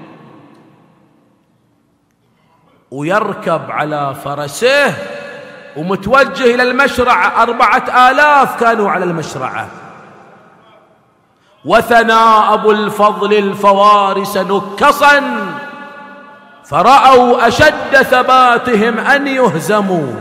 [2.92, 4.94] ويركب على فرسه
[5.78, 9.68] ومتوجه إلى المشرعة أربعة آلاف كانوا على المشرعة.
[11.66, 12.14] وثنى
[12.54, 15.20] أبو الفضل الفوارس نكصا.
[16.66, 20.14] فرأوا أشد ثباتهم أن يهزموا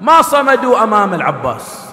[0.00, 1.86] ما صمدوا أمام العباس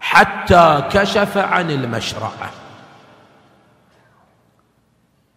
[0.00, 2.50] حتى كشف عن المشرعة.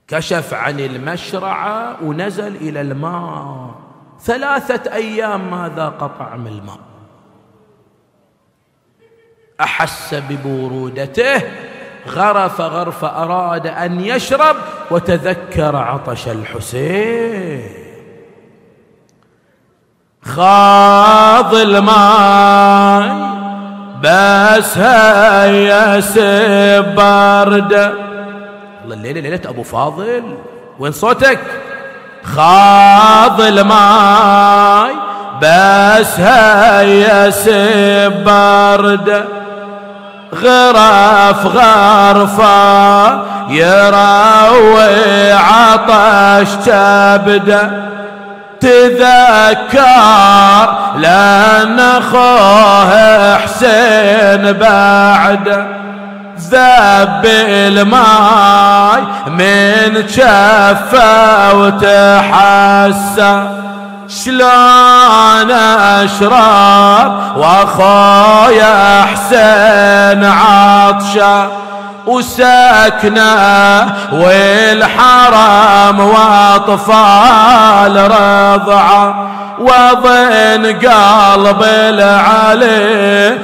[0.08, 3.76] كشف عن المشرعة ونزل إلى الماء.
[4.22, 6.80] ثلاثة أيام ماذا قطع من الماء؟
[9.62, 11.42] أحس ببرودته
[12.08, 14.56] غرف غرف أراد أن يشرب
[14.92, 17.80] وتذكر عطش الحسين.
[20.24, 23.30] خاض الماء
[24.04, 26.00] بس هيا
[26.80, 27.74] برد
[28.84, 30.38] الله الليلة ليلة أبو فاضل
[30.80, 31.40] وين صوتك؟
[32.24, 34.90] خاض الماء
[35.42, 37.30] بس هيا
[38.08, 39.39] برد
[40.34, 43.10] غرف غرفة
[43.50, 47.90] يروي عطش تبدأ
[48.60, 49.86] تذكر
[50.98, 55.66] لأن أخوه حسين بعد.
[56.52, 63.40] ذب الماي من شفة وتحسن.
[64.10, 71.48] شلون اشرب وأخويا حسين عطشه
[72.10, 73.82] وسكنه
[74.12, 79.30] والحرم وأطفال رضعه
[79.60, 83.38] وضن قلب العلي.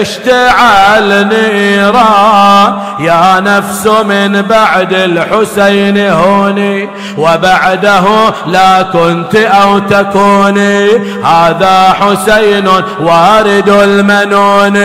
[0.00, 6.88] اشتعل نيران يا نفس من بعد الحسين هوني
[7.18, 8.04] وبعده
[8.46, 10.90] لا كنت أو تكوني.
[11.24, 12.68] هذا حسين
[13.00, 14.78] وارد المنون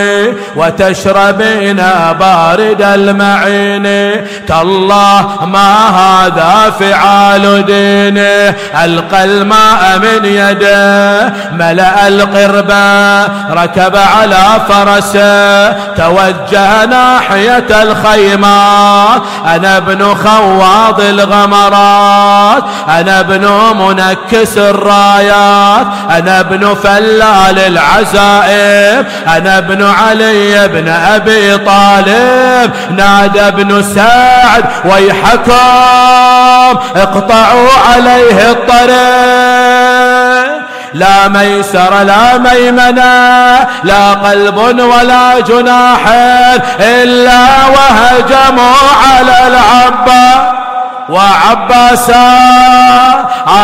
[0.56, 1.82] وتشربين
[2.20, 4.16] بارد المعين
[4.48, 8.48] تالله ما هذا فعال ديني
[8.84, 13.24] ألقى الماء من يد يده ملأ القربة
[13.62, 15.70] ركب على فرسه.
[15.72, 19.16] توجه ناحية الخيمة.
[19.46, 23.48] أنا ابن خواض الغمرات أنا ابن
[23.78, 29.04] منكس الرايات أنا ابن فلال العزائم
[29.36, 32.70] أنا ابن علي بن أبي طالب.
[32.96, 39.90] نادى ابن سعد ويحكم اقطعوا عليه الطريق.
[40.94, 46.00] لا ميسر لا ميمنة لا قلب ولا جناح
[46.80, 48.76] إلا وهجموا
[49.06, 50.40] على العباس
[51.10, 52.30] وعباسا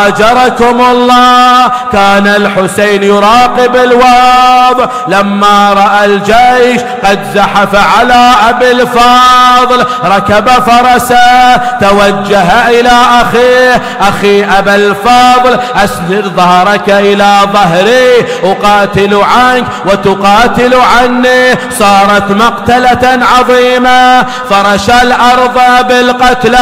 [0.05, 1.71] آجركم الله.
[1.91, 4.89] كان الحسين يراقب الواض.
[5.07, 12.91] لما رأى الجيش قد زحف على أبي الفاضل ركب فرسه توجه إلى
[13.21, 13.81] أخيه.
[14.01, 21.55] أخي أبا الفاضل أسند ظهرك إلى ظهري أقاتل عنك وتقاتل عني.
[21.79, 24.25] صارت مقتلة عظيمة.
[24.49, 26.57] فرش الأرض بالقتلى.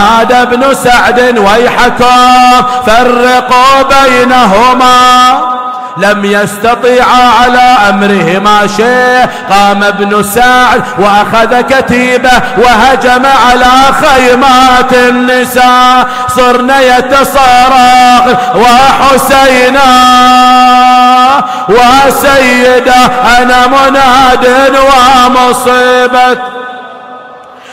[0.00, 5.60] نادى ابن سعد ويحكم فرقوا بينهما.
[5.96, 9.26] لم يستطيعا على أمرهما شيء.
[9.50, 13.72] قام ابن سعد وأخذ كتيبة وهجم على
[14.02, 16.06] خيمات النساء.
[16.36, 18.24] صرن يتصارخ
[18.54, 19.90] وحسينا
[21.68, 23.06] وسيدة
[23.38, 24.46] أنا مناد
[24.76, 26.59] ومصيبة.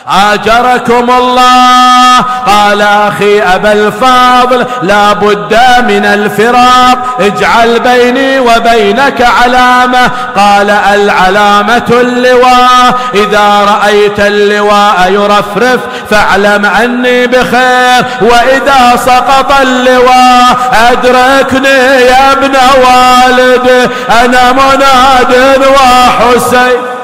[0.10, 2.20] آجركم الله.
[2.48, 6.98] قال أخي أبا الفاضل لا بد من الفراق.
[7.20, 10.12] اجعل بيني وبينك علامة.
[10.36, 12.94] قال العلامة اللواء.
[13.14, 15.80] إذا رأيت اللواء يرفرف
[16.10, 18.06] فاعلم أني بخير.
[18.22, 20.58] وإذا سقط اللواء
[20.92, 23.92] أدركني يا ابن والد.
[24.24, 26.97] أنا مناد وحسين.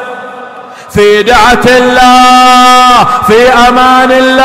[0.96, 4.44] في دعة الله في أمان الله.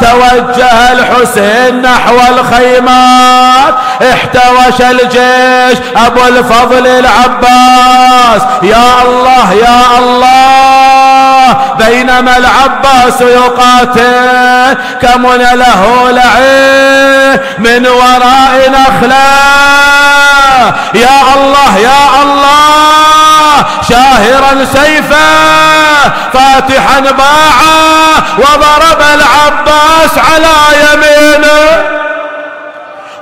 [0.00, 3.74] توجه الحسين نحو الخيمات.
[4.12, 8.42] احتوش الجيش أبو الفضل العباس.
[8.62, 11.56] يا الله يا الله.
[11.78, 19.26] بينما العباس يقاتل كمن له لعين من وراء نخلة.
[20.94, 22.75] يا الله يا الله.
[23.88, 25.28] شاهرا سيفا
[26.32, 31.84] فاتحا باعا وضرب العباس على يمينه.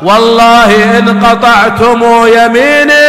[0.02, 3.03] والله إن قطعتم يميني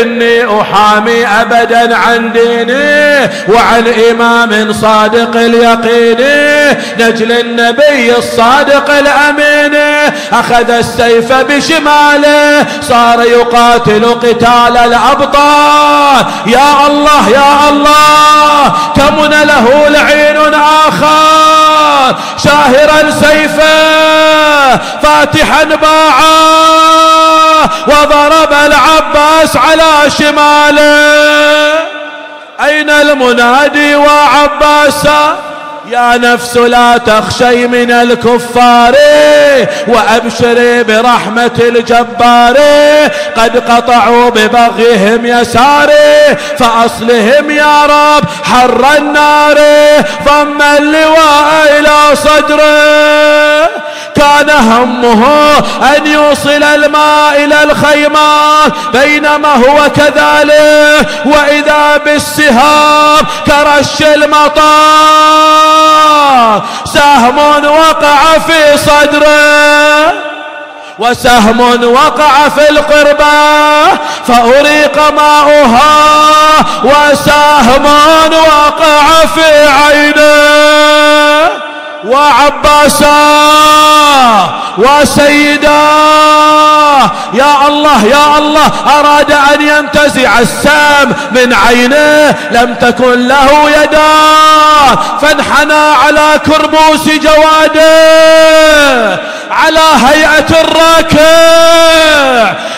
[0.00, 6.18] إني أحامي أبدا عن ديني وعن إمام صادق اليقين.
[6.98, 9.80] نجل النبي الصادق الأمين.
[10.32, 16.26] أخذ السيف بشماله صار يقاتل قتال الأبطال.
[16.46, 22.16] يا الله يا الله كمن له لعين آخر.
[22.44, 27.53] شاهرا سيفه فاتحا باعا
[27.86, 31.74] وضرب العباس على شماله.
[32.64, 35.38] أين المنادي وعباسا
[35.86, 38.94] يا نفس لا تخشي من الكفار
[39.88, 42.56] وأبشري برحمة الجبار.
[43.36, 49.58] قد قطعوا ببغيهم يساري فأصلهم يا رب حر النار.
[50.26, 53.84] ضم اللواء إلى صدره
[54.16, 55.58] كان همه
[55.96, 61.08] أن يوصل الماء إلى الخيمات بينما هو كذلك.
[61.24, 65.73] وإذا بالسهام كرش المطار.
[66.84, 70.12] سهم وقع في صدره
[70.98, 75.94] وسهم وقع في القربة فأريق ماؤها
[76.84, 77.86] وسهم
[78.32, 81.64] وقع في عينه.
[82.04, 83.14] وعباسا
[84.78, 85.84] وسيدا.
[87.32, 94.14] يا الله يا الله أراد أن ينتزع السام من عينه لم تكن له يدا.
[95.22, 97.84] فانحنى على كربوس جواده
[99.50, 101.24] على هيئة الراكع.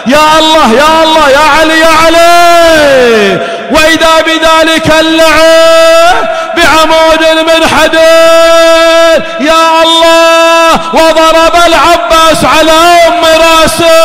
[0.06, 3.55] يا الله يا الله يا علي يا علي.
[3.70, 12.72] وإذا بذلك اللعب بعمود من حديد يا الله وضرب العباس على
[13.08, 13.96] أم راسه.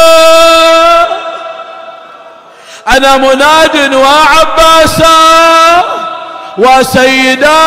[2.97, 5.17] أنا مناد وعباسا
[6.57, 7.57] وسيدا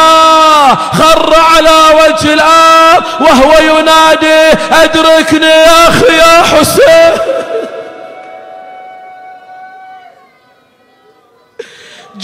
[0.99, 7.34] خر على وجه الآب وهو ينادي أدركني يا أخي يا حسين.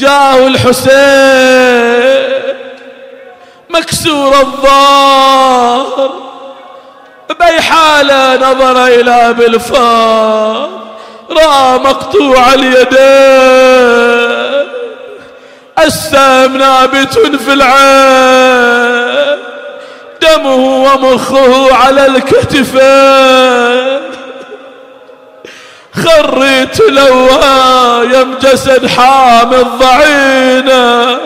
[0.01, 1.01] جاءه الحسين
[3.71, 6.11] مكسور الظهر
[7.41, 10.71] بأي حالة نظر إلى أبي الفار
[11.31, 12.91] رأى مقطوع اليدين
[15.79, 19.39] السام نابت في العين
[20.23, 22.81] دمه ومخه على الكتفين
[26.05, 31.19] خريت لوايم جسد حامل ضعينه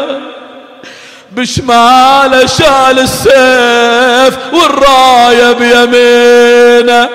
[1.32, 7.08] بشماله شال السيف والراية بيمينه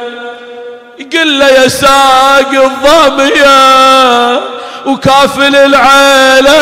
[0.99, 4.39] يقول له يا ساق الظمية
[4.85, 6.59] وكافل العيلة.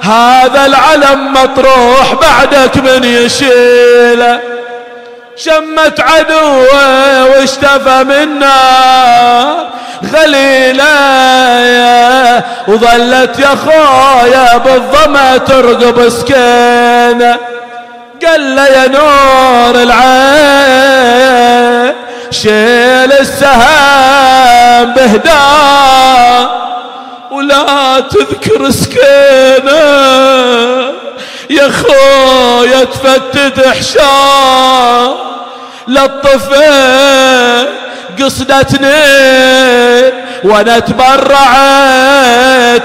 [0.00, 4.40] هذا العلم مطروح بعدك من يشيله.
[5.44, 8.60] شمت عدوه واشتفى منا
[10.14, 10.84] غليلة
[12.68, 17.38] وظلت يا خويا بالظما ترقب سكينة.
[18.26, 21.10] قال له يا نور العين
[22.30, 26.50] شيل السهام بهداه
[27.30, 29.80] ولا تذكر سكينة.
[31.50, 35.14] يا خويا تفتت حشام
[35.88, 36.64] للطفل
[38.22, 38.90] قصدتني
[40.44, 41.30] وأنا تبرعت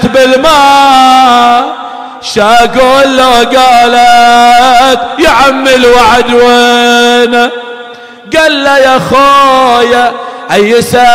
[0.06, 1.76] بالماء.
[2.22, 7.50] شاقول له قالت يا عم الوعد وين؟
[8.36, 10.12] قال له يا خويا
[10.52, 11.06] أي سايات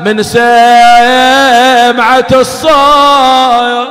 [0.00, 0.44] من سمعة
[2.32, 3.88] الصايا.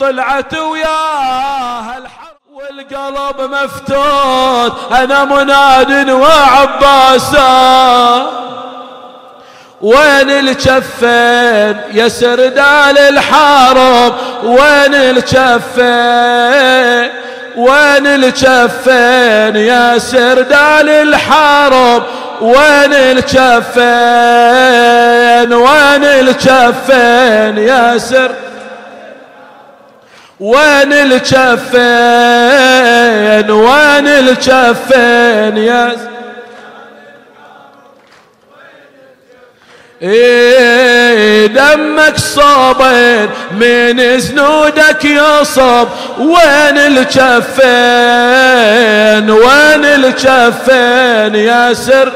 [0.00, 4.92] طلعت وياها الحرب والقلب مفتوت.
[4.92, 7.50] أنا مناد وعباسا
[9.80, 15.80] وين الجفين يا سردال الحرب؟ وين الجفين؟
[17.56, 22.02] وين الجفين يا سردال الحرب؟
[22.40, 23.80] وين الجفين؟
[25.54, 28.34] وين الجفين يا سر
[30.40, 31.80] وين الجفين؟
[33.50, 35.96] وين الجفين يا
[40.02, 45.88] إيه دمك صابين من زنودك يصب
[46.18, 47.60] وين الجفين؟
[49.30, 52.12] وين الجفين يا سر؟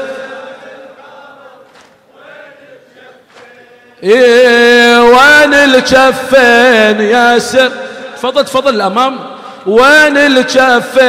[4.03, 7.71] إيه وين الجفين يا سر؟
[8.17, 9.19] تفضل تفضل الأمام.
[9.65, 11.05] وين الجفين؟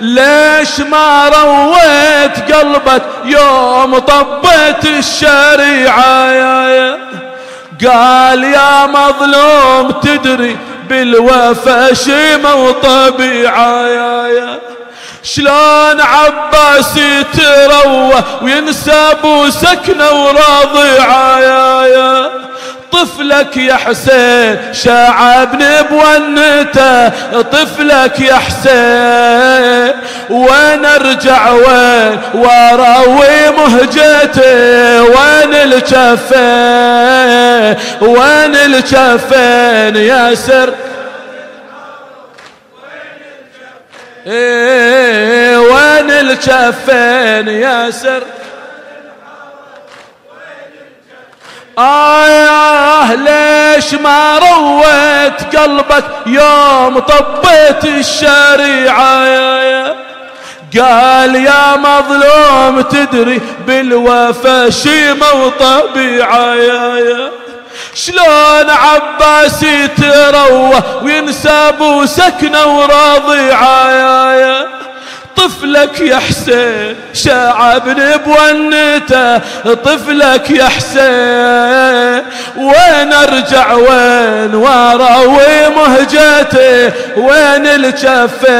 [0.00, 6.98] ليش ما رويت قلبك يوم طبيت الشريعة؟ يا يا
[7.88, 10.56] قال يا مظلوم تدري
[10.88, 13.86] بالوفا شيمة وطبيعة.
[13.86, 14.58] يا يا
[15.22, 22.41] شلون عباس يتروى وينسى أبو سكنة وراضعه يا يا
[22.92, 27.08] طفلك يا حسين شعبني بونته
[27.42, 29.92] طفلك يا حسين.
[30.30, 36.32] وين ارجع؟ وين؟ واروي مهجتي وين الجفين
[38.00, 40.74] وين الجفين يا سر؟
[44.26, 48.22] إيه وين الجفين يا سر؟
[51.78, 59.96] آه ليش ما رويت قلبك يوم طبيت الشريعة؟ يا يا
[60.80, 67.30] قال يا مظلوم تدري بالوفا شيمة وطبيعة يا يا
[67.94, 74.68] شلون عباس يتروى وينسى أبو سكنة وراضيعة؟ يا يا
[75.36, 79.38] طفلك يا حسين شعبني بونته
[79.74, 82.22] طفلك يا حسين.
[82.56, 88.52] وين أرجع؟ وين واروي مهجتي؟ وين الجفين؟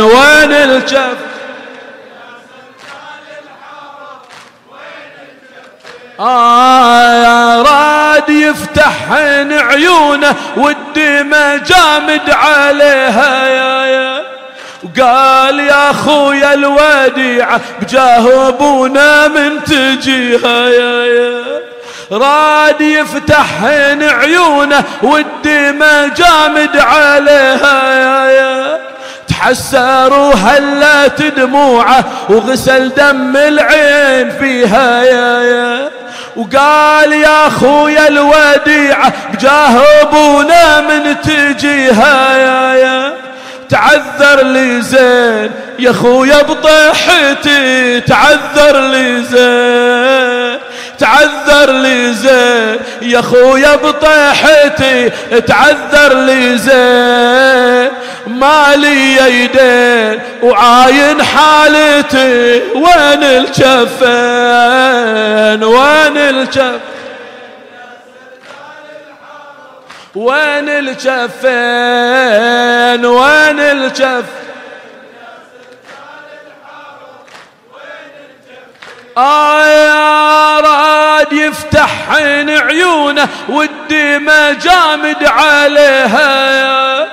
[0.00, 1.28] وين الجفين
[6.20, 12.77] آه راد يفتحن عيونه والدمى جامد يا يا
[15.00, 21.42] وقال يا خويا الوديعة بجاه أبونا من تجيها يا يا.
[22.12, 28.78] راد يفتحن عيونه والدمى جامد عليها يا يا.
[29.28, 35.90] تحسر وهلت دموعه وغسل دم العين فيها يا يا.
[36.36, 43.27] وقال يا خويا الوديعة بجاه أبونا من تجيها يا يا.
[43.68, 45.50] تعذر لي زين.
[45.78, 50.58] يا خويا بطيحتي تعذر لي زين.
[50.98, 52.76] تعذر لي زين.
[53.02, 55.10] يا خويا بطيحتي
[55.46, 57.90] تعذر لي زين.
[58.26, 62.62] مالي يدين وعاين حالتي.
[62.74, 64.08] وين الجفين؟
[65.64, 66.80] وين الجفين؟
[70.18, 71.46] وين الجفين؟
[73.06, 74.24] وين الجف
[79.18, 87.08] آه راد يفتح عيونه والدمى جامد عليها.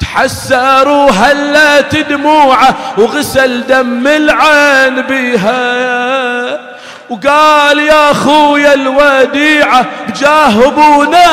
[0.00, 6.69] تحسروا هلت دموعه وغسل دم العين بيها.
[7.10, 10.70] وقال يا خويا الوديعة بجاه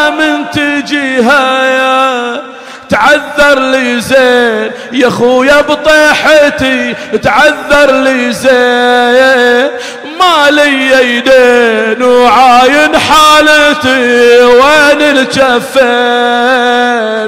[0.09, 2.41] من تجيها يا.
[2.89, 9.69] تعذر لي زين يا خويا بطيحتي تعذر لي زين.
[10.19, 15.85] ما لي يدين وعاين حالتي وين الجفين؟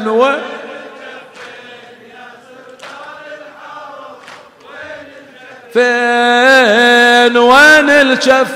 [0.07, 0.39] وين
[5.73, 6.88] فين
[7.37, 8.47] وين الجف.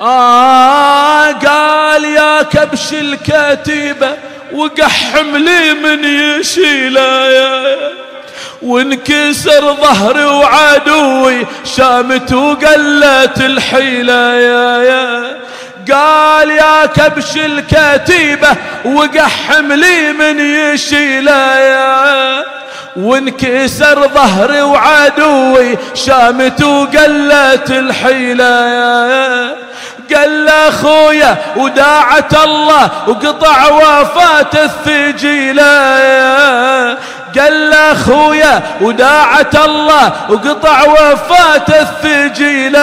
[0.00, 4.16] آه قال يا كبش الكتيبة
[4.52, 7.76] وقحم لي من يشيله يا
[8.62, 15.36] وانكسر ظهري وعدوي شامت وقلت الحيلة يا يا
[15.92, 22.44] قال يا كبش الكتيبة وقحم لي من يشيله يا
[22.96, 28.46] وانكسر ظهري وعدوي شامت وقلت الحيلة.
[30.14, 35.62] قال أخويا وداعة الله وقطع وفاة الثجيلة.
[37.38, 42.80] قال أخويا وداعة الله وقطع وفاة الثجيلة.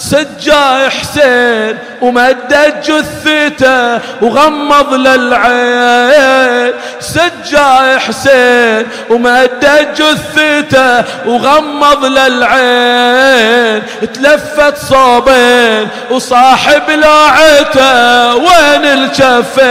[0.00, 13.82] سجى حسين ومدد جثته وغمض للعين سجى حسين ومدد جثته وغمض للعين
[14.14, 19.64] تلفت صوبين وصاحب لاعته وين الجفين؟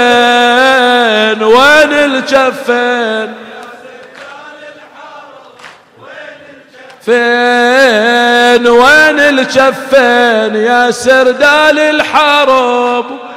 [1.43, 3.48] وين الجفين؟
[7.09, 13.28] فين وين الجفين يا سردال الحرب؟